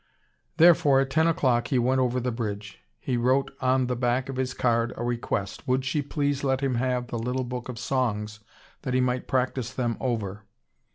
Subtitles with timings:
[0.57, 2.79] Therefore at ten o'clock he went over the bridge.
[2.99, 6.73] He wrote on the back of his card a request, would she please let him
[6.73, 8.39] have the little book of songs,
[8.81, 10.43] that he might practise them over.